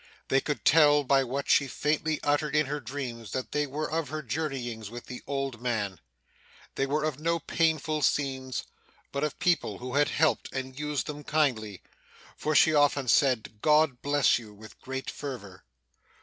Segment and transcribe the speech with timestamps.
[0.29, 4.09] They could tell, by what she faintly uttered in her dreams, that they were of
[4.09, 5.99] her journeyings with the old man;
[6.73, 8.63] they were of no painful scenes,
[9.11, 11.83] but of people who had helped and used them kindly,
[12.35, 15.65] for she often said 'God bless you!' with great fervour.